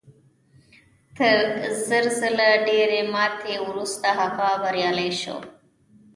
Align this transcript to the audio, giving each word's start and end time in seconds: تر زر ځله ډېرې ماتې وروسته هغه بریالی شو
تر 1.17 1.37
زر 1.87 2.05
ځله 2.19 2.49
ډېرې 2.67 3.01
ماتې 3.13 3.55
وروسته 3.67 4.07
هغه 4.19 4.47
بریالی 4.63 5.11
شو 5.21 5.37